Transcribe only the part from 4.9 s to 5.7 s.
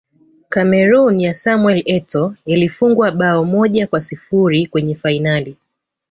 fainali